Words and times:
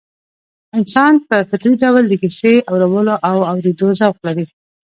انسان 0.77 1.13
په 1.27 1.35
فطري 1.49 1.73
ډول 1.83 2.03
د 2.07 2.13
کيسې 2.21 2.53
اورولو 2.69 3.13
او 3.29 3.37
اورېدلو 3.51 3.89
ذوق 3.99 4.17
لري 4.27 4.45